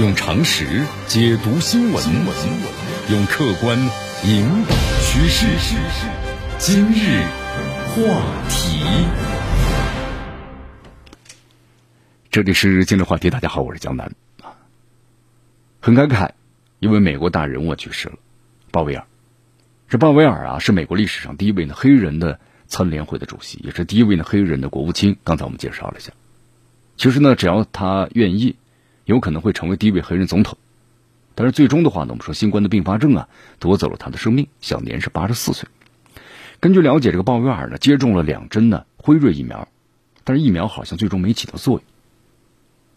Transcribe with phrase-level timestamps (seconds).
[0.00, 0.64] 用常识
[1.06, 2.02] 解读新闻，
[3.10, 3.78] 用客观
[4.24, 5.46] 引导趋势。
[6.56, 7.22] 今日
[7.84, 8.82] 话题，
[12.30, 13.28] 这里是今日话题。
[13.28, 14.10] 大家好，我是江南。
[15.82, 16.30] 很感慨，
[16.78, 18.14] 一位美国大人物去世了，
[18.70, 19.04] 鲍威尔。
[19.90, 25.18] 这鲍威尔啊，是美国历史上第一位呢黑人的参联会的主席，也是第一位呢黑人的国务卿。
[25.24, 26.10] 刚才我们介绍了一下。
[26.96, 28.56] 其实呢，只要他愿意，
[29.10, 30.56] 有可能会成为第一位黑人总统。
[31.34, 35.68] 但是最终的话呢，我们说新冠的并发症啊，夺走了他的生命，享年是八十四岁。
[36.60, 39.66] 根据了解，这个鲍威尔呢接种了两针呢辉瑞疫苗，
[40.22, 41.82] 但是疫苗好像最终没起到作用。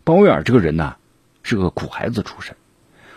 [0.03, 0.97] 鲍威尔这个人呢
[1.41, 2.55] 是个苦孩子出身，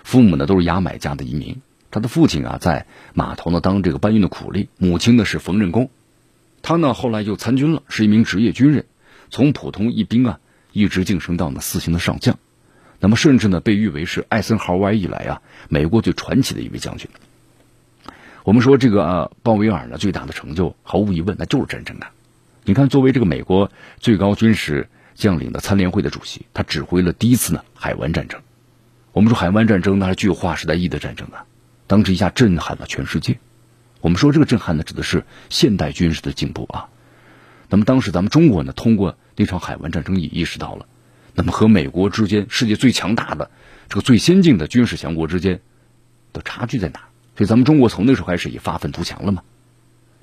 [0.02, 5.90] 父母呢都是牙买加的移民，他的父亲啊在码头呢当这个搬运的苦力，母亲呢是缝纫工，
[6.62, 8.86] 他呢后来就参军了，是一名职业军人，
[9.28, 10.40] 从普通一兵啊。
[10.72, 12.38] 一直晋升到了四星的上将，
[13.00, 17.08] 那么甚至呢被誉为是艾森豪威尔以来啊美国最传奇的一位将军。
[18.44, 22.12] 我们说这个鲍威尔呢最大的成就，毫无疑问那就是战争啊！
[22.64, 28.40] 你看，作为这个美国最高军事将领的参联会的主席，他指挥了第一次呢海湾战争。
[29.12, 31.44] 我们说海湾战争那是具有划时代意义的战争啊，
[31.86, 33.38] 当时一下震撼了全世界。
[34.00, 36.88] 我们说这个震撼呢指的是现代军事的进步啊。
[37.68, 40.86] 那么当时咱们中国呢，通过那场海湾战争也意识到了，
[41.36, 43.50] 那么和美国之间世界最强大的
[43.88, 45.60] 这个最先进的军事强国之间
[46.32, 47.00] 的差距在哪？
[47.36, 49.42] 所以咱们中国从那时候开始也发愤图强了嘛。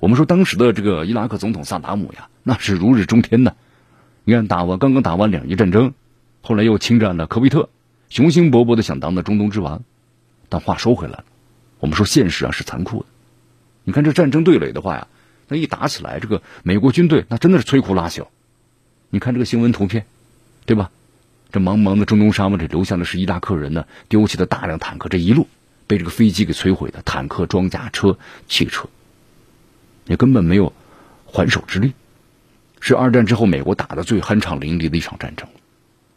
[0.00, 3.56] 我们说当时的这个伊拉克总统萨达姆呀，那是如日中天的。
[4.24, 5.94] 你看打完刚刚打完两伊战争，
[6.42, 7.70] 后来又侵占了科威特，
[8.10, 9.84] 雄心勃勃的想当那中东之王。
[10.48, 11.22] 但话说回来，
[11.78, 13.06] 我们说现实啊是残酷的。
[13.84, 15.06] 你看这战争对垒的话呀。
[15.46, 18.28] 那一打起来，这个美国军队那真的是摧枯拉朽。
[19.10, 20.06] 你看这个新闻图片，
[20.64, 20.90] 对吧？
[21.54, 25.46] 这茫茫的中东沙漠里留下的是伊拉克人呢丢弃的大量坦克，这一路
[25.86, 28.88] 被这个飞机给摧毁的坦克、装甲车、汽车，
[30.06, 30.72] 也根本没有
[31.26, 31.92] 还手之力。
[32.80, 35.48] 是二战之后美国打的最酣畅淋漓的一场战争。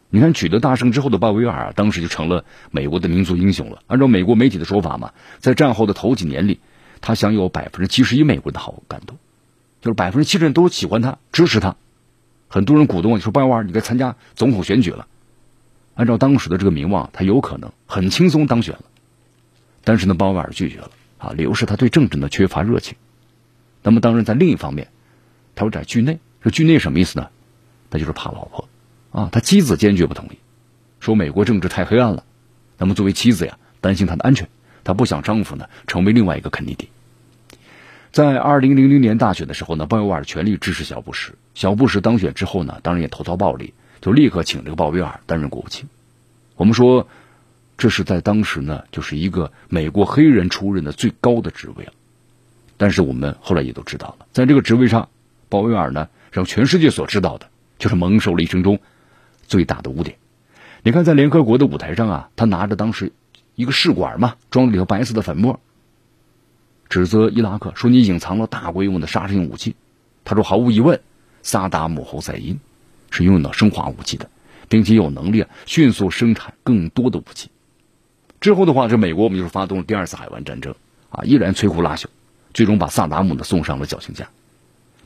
[0.10, 3.84] 你看取得大胜之后的鲍威尔啊，当时就成了美国的民族英雄了。
[3.86, 6.60] 按照美国媒体的说法嘛，在战后的头几年里。
[7.00, 9.18] 他享有百分之七十一美国人的好感度，
[9.82, 11.76] 就是百分之七十人都喜欢他、支持他。
[12.48, 15.06] 很多人鼓动说：“鲍威尔，你该参加总统选举了。”
[15.98, 18.84] 按照当时的这个名望，他有可能很轻松当选了。
[19.84, 22.96] 但是呢，鲍威尔拒绝了啊，理由是他对政治呢缺乏热情。
[23.82, 24.90] 那么当然，在另一方面，
[25.56, 26.20] 他有点惧内。
[26.44, 27.30] 这惧内什么意思呢？
[27.90, 28.70] 那就是怕老婆
[29.12, 29.30] 啊。
[29.32, 30.38] 他妻子坚决不同意，
[31.00, 32.24] 说美国政治太黑暗了。
[32.78, 34.48] 那么作为妻子呀，担心他的安全。
[34.84, 36.90] 她不想丈夫呢成为另外一个肯尼迪。
[38.12, 41.34] 在二零零零年大选的时候呢，鲍威尔全力支持小布什。
[41.56, 43.74] 小布什当选之后呢，当然也投桃报李，
[44.08, 45.90] 就立刻请这个鲍威尔担任国务卿。
[46.56, 47.10] 我们说，
[47.78, 51.92] 这是在当时呢，就是一个美国黑人出任的最高的职位了。
[52.78, 55.10] 但是我们后来也都知道了，在这个职位上，
[55.50, 58.80] 鲍威尔呢，让全世界所知道的就是蒙受了一生中
[59.46, 60.16] 最大的污点。
[60.84, 63.12] 你看，在联合国的舞台上啊，他拿着当时。
[63.56, 65.60] 一个试管嘛，装里头白色的粉末，
[66.88, 69.76] 指责伊拉克说你隐藏了大规模的杀伤性武器。
[70.24, 71.02] 他说毫无疑问，
[71.42, 72.60] 萨达姆侯赛因
[73.12, 74.30] 是拥有了生化武器的，
[74.70, 77.50] 并且有能力迅速生产更多的武器。
[78.40, 80.76] 之后的话，这美国我们就是发动了第二次海湾战争
[81.10, 82.06] 啊，依然摧枯拉朽，
[82.54, 84.30] 最终把萨达姆呢送上了绞刑架。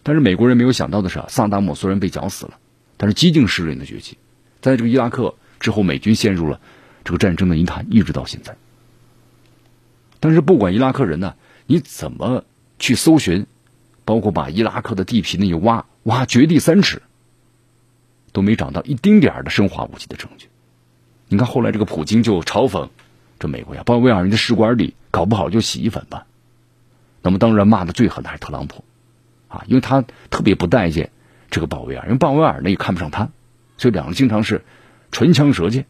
[0.03, 2.57] 但是美国人没有想到的是，萨达姆虽然被绞死了，
[2.97, 4.17] 但是激进势力的崛起，
[4.61, 6.59] 在这个伊拉克之后，美军陷入了。
[7.03, 8.55] 这个战争的泥潭一直到现在，
[10.19, 11.33] 但是不管伊拉克人呢，
[11.65, 12.45] 你怎么
[12.77, 13.47] 去搜寻，
[14.05, 17.01] 包括把伊拉克的地皮那一挖挖掘地三尺，
[18.31, 20.47] 都没找到一丁点儿的生化武器的证据。
[21.27, 22.89] 你看后来这个普京就嘲讽
[23.39, 26.25] 这美国呀，鲍威尔你的试管里搞不好就洗衣粉吧。
[27.21, 28.83] 那么当然骂的最狠的还是特朗普
[29.47, 31.11] 啊，因为他特别不待见
[31.49, 33.29] 这个鲍威尔，因为鲍威尔呢也看不上他，
[33.77, 34.63] 所以两人经常是
[35.11, 35.85] 唇枪舌剑。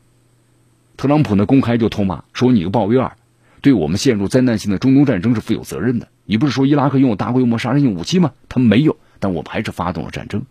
[0.97, 3.15] 特朗普呢公开就痛骂说：“你个鲍威尔，
[3.61, 6.09] 对我们陷入灾难性的中东战争是负有责任的。
[6.25, 8.33] 你不是说伊拉克拥有大规模杀伤性武器吗？
[8.49, 10.43] 他们没有，但我们还是发动了战争。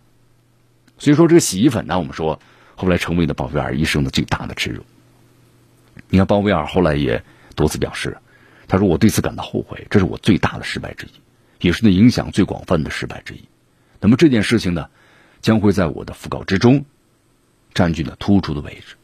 [1.01, 2.39] 所以说这个洗衣粉呢，我们说
[2.77, 4.85] 后来成为了鲍威尔一生的最大的耻辱。
[6.09, 7.25] 你看鲍威尔后来也
[7.57, 8.19] 多次表示，
[8.69, 13.43] 他说我对此感到后悔，这是我最大的失败之一，也是那影响最广泛的失败之一。
[13.99, 14.89] 那么这件事情呢，
[15.41, 16.85] 将会在我的讣告之中
[17.75, 18.97] 占据了突出的位置。”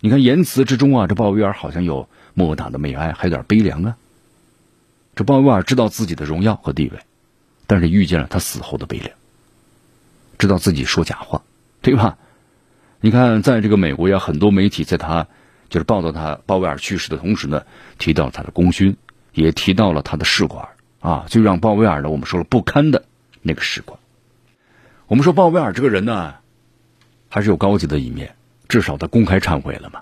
[0.00, 3.96] 你看言辞之中啊，这鲍威尔好像有莫大的悲哀，还有点悲凉啊。
[5.16, 7.00] 这鲍威尔知道自己的荣耀和地位，
[7.66, 9.17] 但是遇见了他死后的悲凉，
[10.38, 11.42] 知道自己说假话，
[11.82, 12.16] 对吧？
[13.00, 15.26] 你看，在这个美国呀，很多媒体在他
[15.68, 17.62] 就是报道他鲍威尔去世的同时呢，
[17.98, 18.96] 提到了他的功勋，
[19.34, 20.68] 也提到了他的试管
[21.00, 23.04] 啊，就让鲍威尔呢，我们说了不堪的
[23.42, 23.98] 那个试管。
[25.06, 26.34] 我们说鲍威尔这个人呢，
[27.28, 28.34] 还是有高级的一面，
[28.68, 30.00] 至少他公开忏悔了嘛。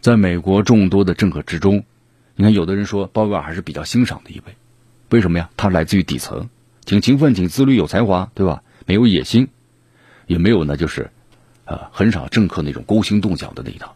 [0.00, 1.84] 在美国众多的政客之中，
[2.34, 4.56] 你看有的人说鲍威尔还是比较欣赏的一位，
[5.10, 5.50] 为什么呀？
[5.56, 6.48] 他来自于底层，
[6.84, 8.62] 挺勤奋、挺自律、有才华，对吧？
[8.86, 9.48] 没有野心，
[10.26, 11.10] 也没有呢，就是
[11.64, 13.94] 呃，很少政客那种勾心斗角的那一套。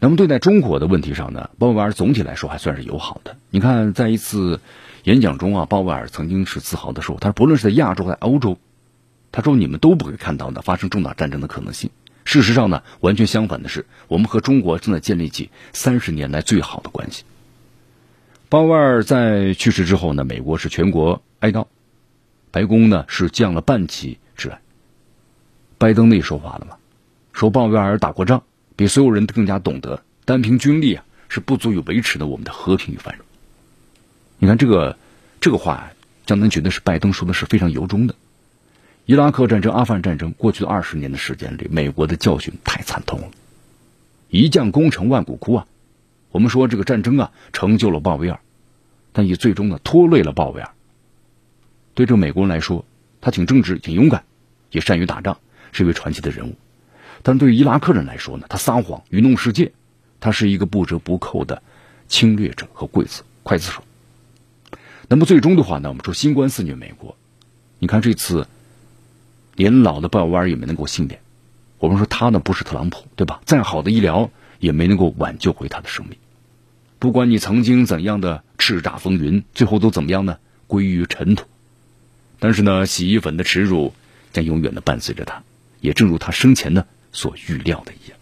[0.00, 3.36] 那么对待中国的问题上呢，鲍威尔总体来说还算是友好的。
[3.50, 4.60] 你看，在一次
[5.04, 8.58] 演讲中啊，鲍威尔曾经是自豪的说：“他说不论是在亚洲在欧洲，
[9.32, 11.90] 他说你们都不会看到呢发生重大战争的可能性。
[12.24, 17.24] 事实上呢，完全相反的是，我们和中国正在建立起三十年来最好的关系。”
[18.50, 21.66] 鲍威尔在去世之后呢，美国是全国哀悼，
[22.54, 24.60] 白宫呢是降了半旗致哀。
[25.76, 26.76] 拜登那说话了嘛，
[27.32, 28.44] 说鲍威尔打过仗。
[28.76, 33.26] 比所有人都更加懂得，单凭军力啊是不足以维持的我们的和平与繁荣。
[34.38, 34.96] 你看这个
[35.40, 35.90] 这个话，
[36.26, 38.14] 江南觉得是拜登说的是非常由衷的。
[39.04, 43.30] 伊拉克战争、阿富汗战争，过去的二十年的时间里，美国的教训太惨痛了，
[44.28, 45.66] 一将功成万骨枯啊。
[46.30, 48.38] 我们说这个战争啊，成就了鲍威尔，
[49.12, 50.70] 但也最终呢拖累了鲍威尔。
[51.94, 52.84] 对这个美国人来说，
[53.20, 54.24] 他挺正直、挺勇敢，
[54.70, 55.38] 也善于打仗，
[55.72, 56.56] 是一位传奇的人物。
[57.22, 59.72] 但对于伊拉克人来说呢，他撒谎愚弄世界，
[60.20, 61.62] 他是一个不折不扣的
[62.08, 63.82] 侵略者和刽子刽子手。
[65.08, 67.16] 那么最终的话呢，我们说新冠肆虐美国，
[67.78, 68.48] 你看这次
[69.54, 71.20] 年老的鲍威尔也没能够幸免。
[71.78, 73.40] 我们说他呢不是特朗普，对吧？
[73.44, 76.18] 再好的医疗也没能够挽救回他的生命。
[76.98, 80.38] 不管你曾经怎样的叱咤风云，最后都怎么样呢？
[80.66, 81.46] 归于尘土。
[82.44, 83.94] 但是呢，洗衣粉的耻辱
[84.34, 85.42] 将永远的伴随着他，
[85.80, 86.84] 也正如他生前呢。
[87.10, 88.18] 所预料的一样，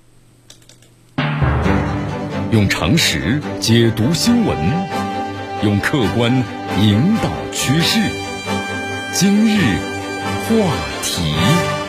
[2.53, 4.57] 用常识解读新闻，
[5.65, 6.33] 用客观
[6.79, 7.99] 引导趋势。
[9.13, 9.59] 今日
[10.47, 10.55] 话
[11.03, 11.82] 题。